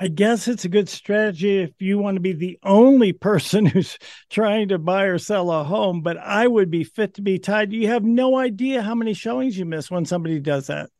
I 0.00 0.06
guess 0.06 0.46
it's 0.46 0.64
a 0.64 0.68
good 0.68 0.88
strategy 0.88 1.58
if 1.58 1.72
you 1.80 1.98
want 1.98 2.16
to 2.16 2.20
be 2.20 2.32
the 2.32 2.58
only 2.62 3.12
person 3.12 3.66
who's 3.66 3.98
trying 4.30 4.68
to 4.68 4.78
buy 4.78 5.04
or 5.04 5.18
sell 5.18 5.50
a 5.50 5.64
home, 5.64 6.02
but 6.02 6.16
I 6.16 6.46
would 6.46 6.70
be 6.70 6.84
fit 6.84 7.14
to 7.14 7.22
be 7.22 7.38
tied. 7.38 7.72
You 7.72 7.88
have 7.88 8.04
no 8.04 8.36
idea 8.36 8.82
how 8.82 8.94
many 8.94 9.12
showings 9.12 9.58
you 9.58 9.64
miss 9.64 9.90
when 9.90 10.04
somebody 10.04 10.38
does 10.38 10.68
that. 10.68 10.90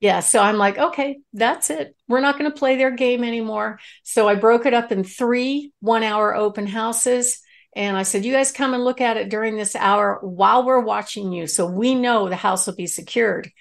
Yeah. 0.00 0.20
So 0.20 0.40
I'm 0.40 0.56
like, 0.56 0.78
okay, 0.78 1.18
that's 1.34 1.68
it. 1.68 1.94
We're 2.08 2.20
not 2.20 2.38
going 2.38 2.50
to 2.50 2.58
play 2.58 2.76
their 2.76 2.90
game 2.90 3.22
anymore. 3.22 3.78
So 4.02 4.28
I 4.28 4.34
broke 4.34 4.64
it 4.64 4.74
up 4.74 4.90
in 4.90 5.04
three 5.04 5.72
one 5.80 6.02
hour 6.02 6.34
open 6.34 6.66
houses. 6.66 7.40
And 7.76 7.96
I 7.96 8.02
said, 8.02 8.24
you 8.24 8.32
guys 8.32 8.50
come 8.50 8.74
and 8.74 8.82
look 8.82 9.00
at 9.00 9.16
it 9.16 9.28
during 9.28 9.56
this 9.56 9.76
hour 9.76 10.18
while 10.22 10.64
we're 10.64 10.80
watching 10.80 11.32
you. 11.32 11.46
So 11.46 11.66
we 11.66 11.94
know 11.94 12.28
the 12.28 12.34
house 12.34 12.66
will 12.66 12.74
be 12.74 12.88
secured 12.88 13.52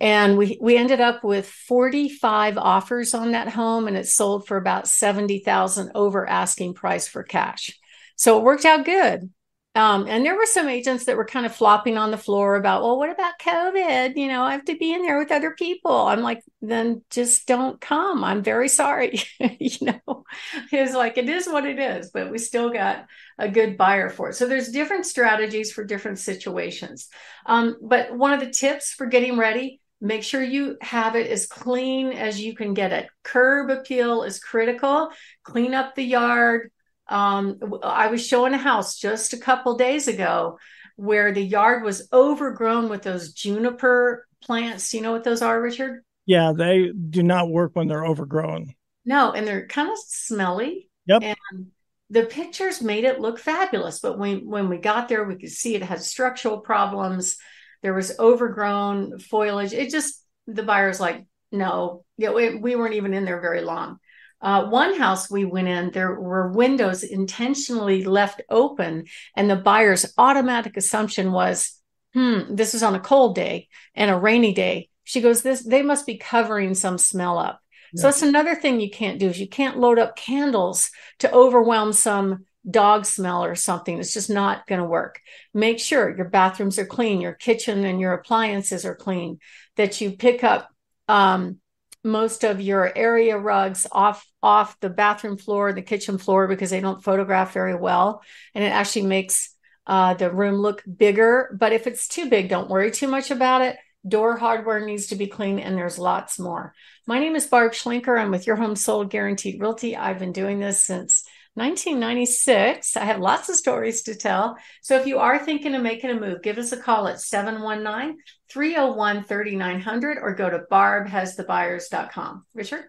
and 0.00 0.36
we 0.36 0.58
we 0.60 0.76
ended 0.76 1.00
up 1.00 1.22
with 1.22 1.48
45 1.48 2.58
offers 2.58 3.14
on 3.14 3.32
that 3.32 3.48
home 3.48 3.86
and 3.86 3.96
it 3.96 4.08
sold 4.08 4.46
for 4.46 4.56
about 4.56 4.88
70,000 4.88 5.92
over 5.94 6.28
asking 6.28 6.74
price 6.74 7.06
for 7.06 7.22
cash. 7.22 7.78
So 8.16 8.38
it 8.38 8.44
worked 8.44 8.64
out 8.64 8.84
good. 8.84 9.30
Um, 9.76 10.06
and 10.06 10.24
there 10.24 10.36
were 10.36 10.46
some 10.46 10.68
agents 10.68 11.06
that 11.06 11.16
were 11.16 11.24
kind 11.24 11.44
of 11.44 11.54
flopping 11.54 11.98
on 11.98 12.12
the 12.12 12.16
floor 12.16 12.54
about, 12.54 12.82
well, 12.82 12.96
what 12.96 13.10
about 13.10 13.40
COVID? 13.40 14.16
You 14.16 14.28
know, 14.28 14.44
I 14.44 14.52
have 14.52 14.66
to 14.66 14.76
be 14.76 14.92
in 14.92 15.02
there 15.02 15.18
with 15.18 15.32
other 15.32 15.50
people. 15.50 15.90
I'm 15.92 16.22
like, 16.22 16.44
then 16.62 17.02
just 17.10 17.48
don't 17.48 17.80
come. 17.80 18.22
I'm 18.22 18.44
very 18.44 18.68
sorry. 18.68 19.20
you 19.58 19.78
know, 19.80 20.24
it's 20.70 20.94
like, 20.94 21.18
it 21.18 21.28
is 21.28 21.48
what 21.48 21.66
it 21.66 21.80
is, 21.80 22.12
but 22.12 22.30
we 22.30 22.38
still 22.38 22.70
got 22.70 23.06
a 23.36 23.48
good 23.48 23.76
buyer 23.76 24.10
for 24.10 24.28
it. 24.28 24.34
So 24.34 24.46
there's 24.46 24.68
different 24.68 25.06
strategies 25.06 25.72
for 25.72 25.82
different 25.82 26.20
situations. 26.20 27.08
Um, 27.44 27.76
but 27.82 28.16
one 28.16 28.32
of 28.32 28.38
the 28.38 28.50
tips 28.50 28.92
for 28.92 29.06
getting 29.06 29.36
ready, 29.36 29.80
Make 30.00 30.22
sure 30.22 30.42
you 30.42 30.76
have 30.80 31.16
it 31.16 31.30
as 31.30 31.46
clean 31.46 32.12
as 32.12 32.40
you 32.40 32.54
can 32.54 32.74
get 32.74 32.92
it. 32.92 33.08
Curb 33.22 33.70
appeal 33.70 34.22
is 34.22 34.38
critical. 34.38 35.10
Clean 35.42 35.72
up 35.74 35.94
the 35.94 36.04
yard. 36.04 36.70
Um, 37.08 37.58
I 37.82 38.08
was 38.08 38.26
showing 38.26 38.54
a 38.54 38.58
house 38.58 38.98
just 38.98 39.32
a 39.32 39.38
couple 39.38 39.76
days 39.76 40.08
ago 40.08 40.58
where 40.96 41.32
the 41.32 41.42
yard 41.42 41.82
was 41.82 42.08
overgrown 42.12 42.88
with 42.88 43.02
those 43.02 43.32
juniper 43.32 44.26
plants. 44.42 44.90
Do 44.90 44.98
you 44.98 45.02
know 45.02 45.12
what 45.12 45.24
those 45.24 45.42
are, 45.42 45.60
Richard? 45.60 46.02
Yeah, 46.26 46.52
they 46.56 46.90
do 46.92 47.22
not 47.22 47.50
work 47.50 47.72
when 47.74 47.88
they're 47.88 48.06
overgrown. 48.06 48.74
No, 49.04 49.32
and 49.32 49.46
they're 49.46 49.66
kind 49.66 49.90
of 49.90 49.98
smelly. 49.98 50.88
Yep. 51.06 51.22
And 51.22 51.66
the 52.10 52.24
pictures 52.24 52.80
made 52.80 53.04
it 53.04 53.20
look 53.20 53.38
fabulous, 53.38 54.00
but 54.00 54.18
when 54.18 54.48
when 54.48 54.68
we 54.68 54.78
got 54.78 55.08
there, 55.08 55.24
we 55.24 55.36
could 55.36 55.50
see 55.50 55.74
it 55.74 55.82
had 55.82 56.00
structural 56.00 56.58
problems 56.58 57.36
there 57.84 57.94
was 57.94 58.18
overgrown 58.18 59.18
foliage. 59.18 59.74
It 59.74 59.90
just 59.90 60.24
the 60.46 60.62
buyer's 60.62 60.98
like, 60.98 61.26
no, 61.52 62.04
yeah, 62.16 62.32
we, 62.32 62.56
we 62.56 62.76
weren't 62.76 62.94
even 62.94 63.12
in 63.12 63.26
there 63.26 63.42
very 63.42 63.60
long. 63.60 63.98
Uh, 64.40 64.68
one 64.68 64.98
house 64.98 65.30
we 65.30 65.44
went 65.44 65.68
in, 65.68 65.90
there 65.90 66.18
were 66.18 66.50
windows 66.50 67.02
intentionally 67.02 68.04
left 68.04 68.40
open, 68.48 69.04
and 69.36 69.50
the 69.50 69.56
buyer's 69.56 70.14
automatic 70.16 70.78
assumption 70.78 71.30
was, 71.30 71.78
hmm, 72.14 72.54
this 72.54 72.74
is 72.74 72.82
on 72.82 72.94
a 72.94 73.00
cold 73.00 73.34
day 73.34 73.68
and 73.94 74.10
a 74.10 74.18
rainy 74.18 74.54
day. 74.54 74.88
She 75.04 75.20
goes, 75.20 75.42
this 75.42 75.62
they 75.62 75.82
must 75.82 76.06
be 76.06 76.16
covering 76.16 76.74
some 76.74 76.96
smell 76.96 77.38
up. 77.38 77.60
Yeah. 77.92 78.00
So 78.00 78.06
that's 78.06 78.22
another 78.22 78.54
thing 78.54 78.80
you 78.80 78.90
can't 78.90 79.20
do 79.20 79.28
is 79.28 79.38
you 79.38 79.48
can't 79.48 79.78
load 79.78 79.98
up 79.98 80.16
candles 80.16 80.90
to 81.18 81.30
overwhelm 81.32 81.92
some 81.92 82.46
dog 82.68 83.04
smell 83.04 83.44
or 83.44 83.54
something. 83.54 83.98
It's 83.98 84.14
just 84.14 84.30
not 84.30 84.66
going 84.66 84.80
to 84.80 84.86
work. 84.86 85.20
Make 85.52 85.78
sure 85.78 86.16
your 86.16 86.28
bathrooms 86.28 86.78
are 86.78 86.86
clean, 86.86 87.20
your 87.20 87.34
kitchen 87.34 87.84
and 87.84 88.00
your 88.00 88.12
appliances 88.14 88.84
are 88.84 88.94
clean, 88.94 89.38
that 89.76 90.00
you 90.00 90.12
pick 90.12 90.42
up 90.42 90.68
um, 91.08 91.58
most 92.02 92.44
of 92.44 92.60
your 92.60 92.90
area 92.96 93.38
rugs 93.38 93.86
off 93.90 94.26
off 94.42 94.78
the 94.80 94.90
bathroom 94.90 95.38
floor, 95.38 95.72
the 95.72 95.82
kitchen 95.82 96.18
floor 96.18 96.46
because 96.46 96.70
they 96.70 96.80
don't 96.80 97.02
photograph 97.02 97.52
very 97.52 97.74
well, 97.74 98.22
and 98.54 98.62
it 98.62 98.68
actually 98.68 99.06
makes 99.06 99.54
uh, 99.86 100.14
the 100.14 100.30
room 100.30 100.56
look 100.56 100.82
bigger. 100.84 101.56
But 101.58 101.72
if 101.72 101.86
it's 101.86 102.08
too 102.08 102.28
big, 102.28 102.48
don't 102.48 102.70
worry 102.70 102.90
too 102.90 103.08
much 103.08 103.30
about 103.30 103.62
it. 103.62 103.76
Door 104.06 104.36
hardware 104.36 104.84
needs 104.84 105.06
to 105.08 105.16
be 105.16 105.26
clean, 105.26 105.58
and 105.58 105.76
there's 105.78 105.98
lots 105.98 106.38
more. 106.38 106.74
My 107.06 107.18
name 107.18 107.36
is 107.36 107.46
Barb 107.46 107.72
Schlinker. 107.72 108.20
I'm 108.20 108.30
with 108.30 108.46
Your 108.46 108.56
Home 108.56 108.76
Sold 108.76 109.10
Guaranteed 109.10 109.60
Realty. 109.60 109.96
I've 109.96 110.18
been 110.18 110.32
doing 110.32 110.60
this 110.60 110.84
since 110.84 111.26
1996. 111.54 112.96
I 112.96 113.04
have 113.04 113.20
lots 113.20 113.48
of 113.48 113.56
stories 113.56 114.02
to 114.02 114.14
tell. 114.14 114.56
So 114.82 114.98
if 114.98 115.06
you 115.06 115.18
are 115.18 115.38
thinking 115.38 115.74
of 115.74 115.82
making 115.82 116.10
a 116.10 116.20
move, 116.20 116.42
give 116.42 116.58
us 116.58 116.72
a 116.72 116.76
call 116.76 117.06
at 117.06 117.20
719 117.20 118.18
301 118.50 119.24
3900 119.24 120.18
or 120.18 120.34
go 120.34 120.50
to 120.50 120.64
barbhasthebuyers.com. 120.70 122.44
Richard? 122.54 122.84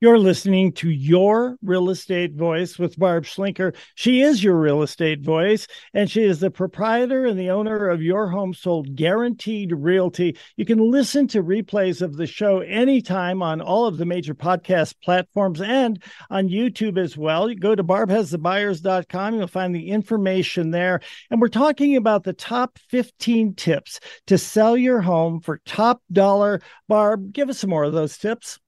You're 0.00 0.20
listening 0.20 0.74
to 0.74 0.90
Your 0.90 1.56
Real 1.60 1.90
Estate 1.90 2.32
Voice 2.34 2.78
with 2.78 2.96
Barb 2.96 3.24
Schlinker. 3.24 3.74
She 3.96 4.20
is 4.20 4.44
your 4.44 4.56
real 4.56 4.82
estate 4.82 5.22
voice, 5.22 5.66
and 5.92 6.08
she 6.08 6.22
is 6.22 6.38
the 6.38 6.52
proprietor 6.52 7.26
and 7.26 7.36
the 7.36 7.50
owner 7.50 7.88
of 7.88 8.00
Your 8.00 8.28
Home 8.28 8.54
Sold 8.54 8.94
Guaranteed 8.94 9.72
Realty. 9.72 10.36
You 10.56 10.64
can 10.64 10.78
listen 10.78 11.26
to 11.28 11.42
replays 11.42 12.00
of 12.00 12.16
the 12.16 12.28
show 12.28 12.60
anytime 12.60 13.42
on 13.42 13.60
all 13.60 13.86
of 13.86 13.98
the 13.98 14.06
major 14.06 14.36
podcast 14.36 14.94
platforms 15.02 15.60
and 15.60 16.00
on 16.30 16.48
YouTube 16.48 16.96
as 16.96 17.16
well. 17.16 17.50
You 17.50 17.56
go 17.56 17.74
to 17.74 17.82
barbhasthebuyers.com, 17.82 19.34
you'll 19.34 19.48
find 19.48 19.74
the 19.74 19.90
information 19.90 20.70
there. 20.70 21.00
And 21.28 21.40
we're 21.40 21.48
talking 21.48 21.96
about 21.96 22.22
the 22.22 22.34
top 22.34 22.78
15 22.90 23.56
tips 23.56 23.98
to 24.28 24.38
sell 24.38 24.76
your 24.76 25.00
home 25.00 25.40
for 25.40 25.60
top 25.66 26.02
dollar. 26.12 26.62
Barb, 26.86 27.32
give 27.32 27.48
us 27.48 27.58
some 27.58 27.70
more 27.70 27.82
of 27.82 27.92
those 27.92 28.16
tips. 28.16 28.60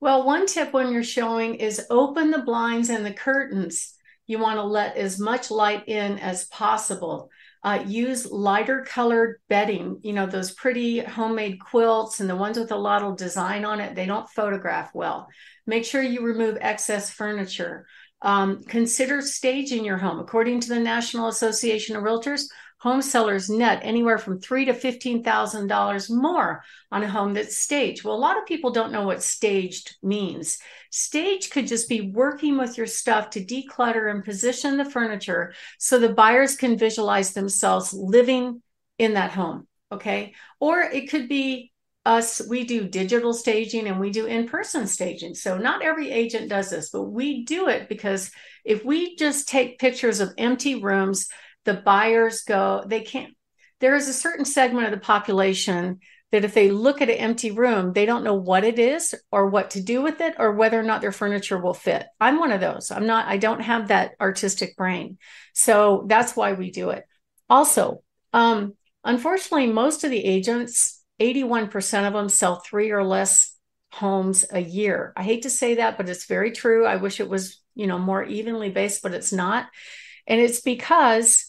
Well, 0.00 0.24
one 0.24 0.46
tip 0.46 0.72
when 0.72 0.92
you're 0.92 1.02
showing 1.02 1.56
is 1.56 1.86
open 1.90 2.30
the 2.30 2.42
blinds 2.42 2.88
and 2.88 3.04
the 3.04 3.12
curtains. 3.12 3.94
You 4.26 4.38
want 4.38 4.58
to 4.58 4.62
let 4.62 4.96
as 4.96 5.18
much 5.18 5.50
light 5.50 5.88
in 5.88 6.18
as 6.18 6.44
possible. 6.46 7.30
Uh, 7.64 7.82
use 7.84 8.30
lighter 8.30 8.86
colored 8.88 9.40
bedding, 9.48 9.98
you 10.04 10.12
know, 10.12 10.26
those 10.26 10.52
pretty 10.52 11.00
homemade 11.00 11.58
quilts 11.58 12.20
and 12.20 12.30
the 12.30 12.36
ones 12.36 12.56
with 12.56 12.70
a 12.70 12.76
lot 12.76 13.02
of 13.02 13.16
design 13.16 13.64
on 13.64 13.80
it, 13.80 13.96
they 13.96 14.06
don't 14.06 14.30
photograph 14.30 14.94
well. 14.94 15.26
Make 15.66 15.84
sure 15.84 16.00
you 16.00 16.22
remove 16.22 16.58
excess 16.60 17.10
furniture. 17.10 17.86
Um, 18.22 18.62
consider 18.62 19.20
staging 19.20 19.84
your 19.84 19.98
home. 19.98 20.20
According 20.20 20.60
to 20.60 20.68
the 20.68 20.78
National 20.78 21.28
Association 21.28 21.96
of 21.96 22.04
Realtors, 22.04 22.44
home 22.78 23.02
sellers 23.02 23.50
net 23.50 23.80
anywhere 23.82 24.18
from 24.18 24.40
three 24.40 24.64
to 24.64 24.72
fifteen 24.72 25.22
thousand 25.22 25.66
dollars 25.66 26.08
more 26.08 26.62
on 26.92 27.02
a 27.02 27.08
home 27.08 27.34
that's 27.34 27.56
staged. 27.56 28.04
Well, 28.04 28.14
a 28.14 28.16
lot 28.16 28.38
of 28.38 28.46
people 28.46 28.70
don't 28.70 28.92
know 28.92 29.04
what 29.04 29.22
staged 29.22 29.96
means. 30.02 30.58
Stage 30.90 31.50
could 31.50 31.66
just 31.66 31.88
be 31.88 32.12
working 32.12 32.56
with 32.56 32.78
your 32.78 32.86
stuff 32.86 33.30
to 33.30 33.44
declutter 33.44 34.10
and 34.10 34.24
position 34.24 34.76
the 34.76 34.84
furniture 34.84 35.52
so 35.78 35.98
the 35.98 36.08
buyers 36.08 36.56
can 36.56 36.78
visualize 36.78 37.32
themselves 37.32 37.92
living 37.92 38.62
in 38.98 39.14
that 39.14 39.32
home. 39.32 39.66
Okay. 39.90 40.34
Or 40.60 40.80
it 40.80 41.10
could 41.10 41.28
be 41.28 41.72
us, 42.04 42.40
we 42.48 42.64
do 42.64 42.88
digital 42.88 43.34
staging 43.34 43.86
and 43.86 44.00
we 44.00 44.10
do 44.10 44.24
in 44.26 44.48
person 44.48 44.86
staging. 44.86 45.34
So 45.34 45.58
not 45.58 45.82
every 45.82 46.10
agent 46.10 46.48
does 46.48 46.70
this, 46.70 46.90
but 46.90 47.02
we 47.02 47.44
do 47.44 47.68
it 47.68 47.88
because 47.88 48.30
if 48.64 48.84
we 48.84 49.16
just 49.16 49.48
take 49.48 49.78
pictures 49.78 50.20
of 50.20 50.32
empty 50.38 50.76
rooms, 50.76 51.28
the 51.64 51.74
buyers 51.74 52.42
go, 52.42 52.84
they 52.86 53.00
can't, 53.00 53.34
there 53.80 53.94
is 53.94 54.08
a 54.08 54.12
certain 54.12 54.44
segment 54.44 54.86
of 54.86 54.92
the 54.92 55.04
population 55.04 56.00
that 56.30 56.44
if 56.44 56.52
they 56.52 56.70
look 56.70 57.00
at 57.00 57.08
an 57.08 57.16
empty 57.16 57.50
room, 57.50 57.92
they 57.92 58.04
don't 58.04 58.24
know 58.24 58.34
what 58.34 58.64
it 58.64 58.78
is 58.78 59.14
or 59.32 59.48
what 59.48 59.70
to 59.70 59.80
do 59.80 60.02
with 60.02 60.20
it 60.20 60.34
or 60.38 60.52
whether 60.52 60.78
or 60.78 60.82
not 60.82 61.00
their 61.00 61.12
furniture 61.12 61.58
will 61.58 61.74
fit. 61.74 62.04
I'm 62.20 62.38
one 62.38 62.52
of 62.52 62.60
those. 62.60 62.90
I'm 62.90 63.06
not, 63.06 63.26
I 63.26 63.38
don't 63.38 63.60
have 63.60 63.88
that 63.88 64.12
artistic 64.20 64.76
brain. 64.76 65.18
So 65.54 66.04
that's 66.06 66.36
why 66.36 66.52
we 66.52 66.70
do 66.70 66.90
it. 66.90 67.04
Also, 67.48 68.02
um, 68.34 68.74
unfortunately, 69.04 69.68
most 69.68 70.04
of 70.04 70.10
the 70.10 70.22
agents, 70.22 71.02
81% 71.18 72.06
of 72.06 72.12
them 72.12 72.28
sell 72.28 72.56
three 72.56 72.90
or 72.90 73.04
less 73.04 73.56
homes 73.90 74.44
a 74.52 74.60
year. 74.60 75.14
I 75.16 75.22
hate 75.22 75.42
to 75.42 75.50
say 75.50 75.76
that, 75.76 75.96
but 75.96 76.10
it's 76.10 76.26
very 76.26 76.52
true. 76.52 76.84
I 76.84 76.96
wish 76.96 77.20
it 77.20 77.28
was, 77.28 77.60
you 77.74 77.86
know, 77.86 77.98
more 77.98 78.22
evenly 78.22 78.70
based, 78.70 79.02
but 79.02 79.14
it's 79.14 79.32
not. 79.32 79.66
And 80.26 80.40
it's 80.40 80.60
because 80.60 81.46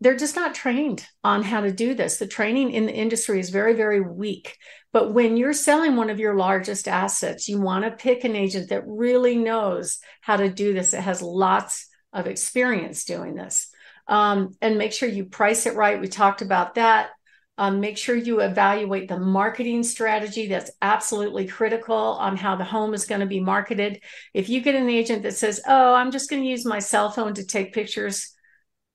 they're 0.00 0.16
just 0.16 0.36
not 0.36 0.54
trained 0.54 1.06
on 1.22 1.42
how 1.42 1.60
to 1.60 1.72
do 1.72 1.94
this. 1.94 2.16
The 2.16 2.26
training 2.26 2.72
in 2.72 2.86
the 2.86 2.94
industry 2.94 3.38
is 3.38 3.50
very, 3.50 3.74
very 3.74 4.00
weak. 4.00 4.56
But 4.92 5.12
when 5.12 5.36
you're 5.36 5.52
selling 5.52 5.94
one 5.94 6.10
of 6.10 6.18
your 6.18 6.34
largest 6.34 6.88
assets, 6.88 7.48
you 7.48 7.60
want 7.60 7.84
to 7.84 7.90
pick 7.90 8.24
an 8.24 8.34
agent 8.34 8.70
that 8.70 8.86
really 8.86 9.36
knows 9.36 9.98
how 10.20 10.36
to 10.36 10.48
do 10.48 10.72
this. 10.72 10.94
It 10.94 11.02
has 11.02 11.22
lots 11.22 11.88
of 12.12 12.26
experience 12.26 13.04
doing 13.04 13.34
this. 13.34 13.70
Um, 14.08 14.56
and 14.60 14.78
make 14.78 14.92
sure 14.92 15.08
you 15.08 15.26
price 15.26 15.66
it 15.66 15.76
right. 15.76 16.00
We 16.00 16.08
talked 16.08 16.42
about 16.42 16.74
that. 16.74 17.10
Um, 17.58 17.80
make 17.80 17.98
sure 17.98 18.16
you 18.16 18.40
evaluate 18.40 19.06
the 19.06 19.20
marketing 19.20 19.82
strategy. 19.82 20.48
That's 20.48 20.70
absolutely 20.80 21.46
critical 21.46 21.94
on 21.94 22.36
how 22.36 22.56
the 22.56 22.64
home 22.64 22.94
is 22.94 23.04
going 23.04 23.20
to 23.20 23.26
be 23.26 23.38
marketed. 23.38 24.00
If 24.32 24.48
you 24.48 24.62
get 24.62 24.74
an 24.74 24.88
agent 24.88 25.24
that 25.24 25.36
says, 25.36 25.60
Oh, 25.68 25.94
I'm 25.94 26.10
just 26.10 26.30
going 26.30 26.42
to 26.42 26.48
use 26.48 26.64
my 26.64 26.78
cell 26.78 27.10
phone 27.10 27.34
to 27.34 27.44
take 27.44 27.74
pictures 27.74 28.34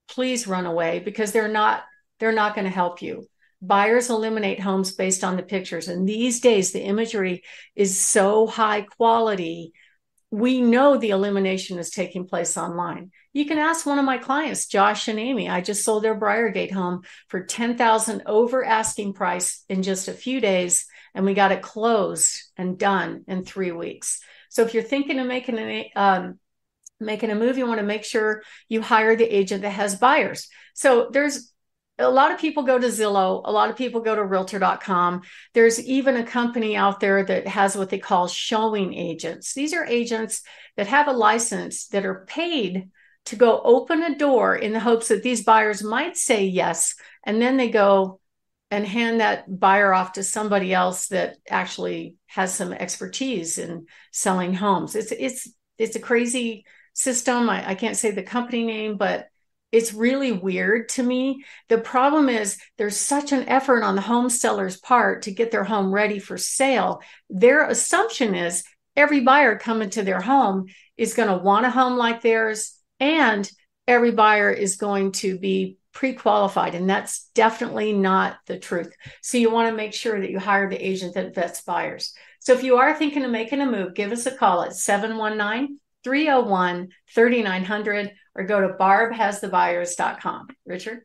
please 0.07 0.47
run 0.47 0.65
away 0.65 0.99
because 0.99 1.31
they're 1.31 1.47
not 1.47 1.83
they're 2.19 2.31
not 2.31 2.55
going 2.55 2.65
to 2.65 2.71
help 2.71 3.01
you. 3.01 3.27
Buyers 3.61 4.09
eliminate 4.09 4.59
homes 4.59 4.93
based 4.93 5.23
on 5.23 5.37
the 5.37 5.43
pictures 5.43 5.87
and 5.87 6.07
these 6.07 6.39
days 6.39 6.71
the 6.71 6.81
imagery 6.81 7.43
is 7.75 7.99
so 7.99 8.47
high 8.47 8.81
quality. 8.81 9.73
We 10.31 10.61
know 10.61 10.97
the 10.97 11.11
elimination 11.11 11.79
is 11.79 11.91
taking 11.91 12.27
place 12.27 12.57
online. 12.57 13.11
You 13.33 13.45
can 13.45 13.57
ask 13.57 13.85
one 13.85 13.99
of 13.99 14.05
my 14.05 14.17
clients 14.17 14.67
josh 14.67 15.07
and 15.07 15.19
amy. 15.19 15.49
I 15.49 15.61
just 15.61 15.83
sold 15.83 16.03
their 16.03 16.19
briargate 16.19 16.71
home 16.71 17.01
for 17.27 17.43
10000 17.43 18.23
over 18.25 18.63
asking 18.63 19.13
price 19.13 19.63
in 19.69 19.83
just 19.83 20.07
a 20.07 20.13
few 20.13 20.39
days 20.39 20.85
and 21.13 21.25
we 21.25 21.33
got 21.33 21.51
it 21.53 21.61
closed 21.61 22.43
and 22.57 22.77
done 22.77 23.23
in 23.27 23.43
three 23.43 23.71
weeks. 23.71 24.19
So 24.49 24.63
if 24.63 24.73
you're 24.73 24.83
thinking 24.83 25.19
of 25.19 25.27
making 25.27 25.57
an 25.57 25.85
um, 25.95 26.39
making 26.99 27.31
a 27.31 27.35
move, 27.35 27.57
you 27.57 27.67
want 27.67 27.79
to 27.79 27.85
make 27.85 28.03
sure 28.03 28.43
you 28.69 28.81
hire 28.81 29.15
the 29.15 29.25
agent 29.25 29.61
that 29.63 29.71
has 29.71 29.95
buyers. 29.95 30.47
So 30.73 31.09
there's 31.11 31.51
a 31.97 32.09
lot 32.09 32.31
of 32.31 32.39
people 32.39 32.63
go 32.63 32.77
to 32.77 32.87
Zillow, 32.87 33.41
a 33.45 33.51
lot 33.51 33.69
of 33.69 33.77
people 33.77 34.01
go 34.01 34.15
to 34.15 34.23
realtor.com. 34.23 35.21
There's 35.53 35.81
even 35.83 36.17
a 36.17 36.25
company 36.25 36.75
out 36.75 36.99
there 36.99 37.23
that 37.23 37.47
has 37.47 37.77
what 37.77 37.89
they 37.89 37.99
call 37.99 38.27
showing 38.27 38.93
agents. 38.93 39.53
These 39.53 39.73
are 39.73 39.85
agents 39.85 40.41
that 40.75 40.87
have 40.87 41.07
a 41.07 41.13
license 41.13 41.87
that 41.87 42.05
are 42.05 42.25
paid 42.27 42.89
to 43.25 43.35
go 43.35 43.61
open 43.63 44.03
a 44.03 44.17
door 44.17 44.55
in 44.55 44.73
the 44.73 44.79
hopes 44.79 45.07
that 45.07 45.23
these 45.23 45.43
buyers 45.43 45.83
might 45.83 46.17
say 46.17 46.45
yes. 46.45 46.95
And 47.23 47.41
then 47.41 47.57
they 47.57 47.69
go 47.69 48.19
and 48.71 48.85
hand 48.85 49.19
that 49.19 49.59
buyer 49.59 49.93
off 49.93 50.13
to 50.13 50.23
somebody 50.23 50.73
else 50.73 51.07
that 51.07 51.37
actually 51.49 52.15
has 52.27 52.53
some 52.53 52.73
expertise 52.73 53.57
in 53.57 53.85
selling 54.11 54.53
homes. 54.53 54.95
It's 54.95 55.11
it's 55.11 55.49
it's 55.77 55.95
a 55.95 55.99
crazy 55.99 56.65
system. 56.95 57.49
I, 57.49 57.69
I 57.69 57.75
can't 57.75 57.97
say 57.97 58.11
the 58.11 58.23
company 58.23 58.65
name, 58.65 58.97
but 58.97 59.27
it's 59.71 59.93
really 59.93 60.31
weird 60.31 60.89
to 60.89 61.03
me. 61.03 61.43
The 61.69 61.77
problem 61.77 62.29
is 62.29 62.57
there's 62.77 62.97
such 62.97 63.31
an 63.31 63.47
effort 63.49 63.83
on 63.83 63.95
the 63.95 64.01
home 64.01 64.29
seller's 64.29 64.77
part 64.77 65.23
to 65.23 65.31
get 65.31 65.51
their 65.51 65.65
home 65.65 65.91
ready 65.91 66.17
for 66.17 66.37
sale. 66.37 67.01
Their 67.29 67.67
assumption 67.67 68.35
is 68.35 68.63
every 68.95 69.19
buyer 69.19 69.57
coming 69.57 69.89
to 69.91 70.03
their 70.03 70.21
home 70.21 70.67
is 70.97 71.13
going 71.13 71.29
to 71.29 71.43
want 71.43 71.65
a 71.65 71.69
home 71.69 71.97
like 71.97 72.21
theirs, 72.21 72.77
and 72.99 73.49
every 73.87 74.11
buyer 74.11 74.49
is 74.49 74.77
going 74.77 75.11
to 75.11 75.37
be 75.37 75.77
pre-qualified 75.95 76.75
and 76.75 76.89
that's 76.89 77.29
definitely 77.35 77.93
not 77.93 78.35
the 78.47 78.59
truth 78.59 78.93
so 79.21 79.37
you 79.37 79.49
want 79.49 79.69
to 79.69 79.75
make 79.75 79.93
sure 79.93 80.19
that 80.19 80.29
you 80.29 80.37
hire 80.37 80.69
the 80.69 80.85
agent 80.85 81.13
that 81.13 81.33
vets 81.33 81.61
buyers 81.61 82.13
so 82.41 82.51
if 82.51 82.63
you 82.63 82.75
are 82.75 82.93
thinking 82.93 83.23
of 83.23 83.31
making 83.31 83.61
a 83.61 83.65
move 83.65 83.93
give 83.93 84.11
us 84.11 84.25
a 84.25 84.31
call 84.35 84.61
at 84.61 84.75
719 84.75 85.79
301 86.05 86.89
3900 87.13 88.11
or 88.35 88.45
go 88.45 88.61
to 88.61 88.75
barbhasthebuyers.com. 88.79 90.47
Richard? 90.65 90.99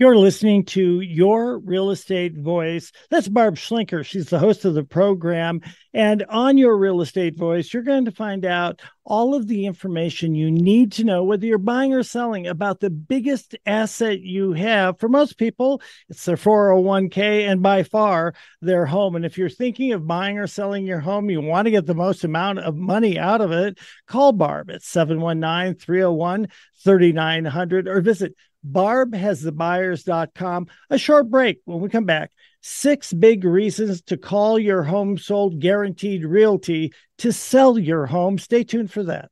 You're 0.00 0.16
listening 0.16 0.64
to 0.64 1.02
Your 1.02 1.58
Real 1.58 1.90
Estate 1.90 2.34
Voice. 2.34 2.90
That's 3.10 3.28
Barb 3.28 3.56
Schlinker. 3.56 4.02
She's 4.02 4.30
the 4.30 4.38
host 4.38 4.64
of 4.64 4.72
the 4.72 4.82
program. 4.82 5.60
And 5.92 6.24
on 6.30 6.56
Your 6.56 6.78
Real 6.78 7.02
Estate 7.02 7.36
Voice, 7.36 7.74
you're 7.74 7.82
going 7.82 8.06
to 8.06 8.10
find 8.10 8.46
out 8.46 8.80
all 9.04 9.34
of 9.34 9.46
the 9.46 9.66
information 9.66 10.34
you 10.34 10.50
need 10.50 10.92
to 10.92 11.04
know, 11.04 11.24
whether 11.24 11.44
you're 11.44 11.58
buying 11.58 11.92
or 11.92 12.02
selling, 12.02 12.46
about 12.46 12.80
the 12.80 12.88
biggest 12.88 13.56
asset 13.66 14.20
you 14.20 14.54
have. 14.54 14.98
For 14.98 15.10
most 15.10 15.36
people, 15.36 15.82
it's 16.08 16.24
their 16.24 16.36
401k 16.36 17.46
and 17.46 17.62
by 17.62 17.82
far 17.82 18.32
their 18.62 18.86
home. 18.86 19.16
And 19.16 19.26
if 19.26 19.36
you're 19.36 19.50
thinking 19.50 19.92
of 19.92 20.06
buying 20.06 20.38
or 20.38 20.46
selling 20.46 20.86
your 20.86 21.00
home, 21.00 21.28
you 21.28 21.42
want 21.42 21.66
to 21.66 21.72
get 21.72 21.84
the 21.84 21.94
most 21.94 22.24
amount 22.24 22.60
of 22.60 22.74
money 22.74 23.18
out 23.18 23.42
of 23.42 23.52
it, 23.52 23.78
call 24.06 24.32
Barb 24.32 24.70
at 24.70 24.82
719 24.82 25.74
301 25.74 26.48
3900 26.82 27.86
or 27.86 28.00
visit 28.00 28.34
barbhasthebuyers.com. 28.66 30.66
A 30.90 30.98
short 30.98 31.30
break 31.30 31.60
when 31.64 31.80
we 31.80 31.88
come 31.88 32.04
back. 32.04 32.32
Six 32.62 33.12
big 33.12 33.44
reasons 33.44 34.02
to 34.02 34.16
call 34.16 34.58
your 34.58 34.82
home 34.82 35.18
sold 35.18 35.60
guaranteed 35.60 36.24
realty 36.24 36.92
to 37.18 37.32
sell 37.32 37.78
your 37.78 38.06
home. 38.06 38.38
Stay 38.38 38.64
tuned 38.64 38.92
for 38.92 39.04
that. 39.04 39.30